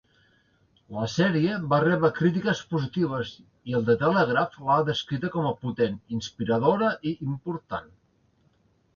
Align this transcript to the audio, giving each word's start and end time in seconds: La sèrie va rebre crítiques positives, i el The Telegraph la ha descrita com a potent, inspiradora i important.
La 0.93 1.01
sèrie 1.15 1.57
va 1.73 1.77
rebre 1.81 2.09
crítiques 2.19 2.61
positives, 2.71 3.33
i 3.71 3.75
el 3.79 3.85
The 3.89 3.95
Telegraph 4.03 4.55
la 4.69 4.77
ha 4.77 4.85
descrita 4.87 5.29
com 5.35 5.49
a 5.51 5.51
potent, 5.65 5.99
inspiradora 6.17 6.89
i 7.11 7.13
important. 7.27 7.93